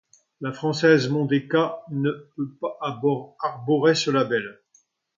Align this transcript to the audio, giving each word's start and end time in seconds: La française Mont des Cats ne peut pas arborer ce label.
La 0.39 0.51
française 0.51 1.11
Mont 1.11 1.25
des 1.25 1.47
Cats 1.47 1.83
ne 1.91 2.09
peut 2.35 2.57
pas 2.59 2.75
arborer 2.81 3.93
ce 3.93 4.09
label. 4.09 4.59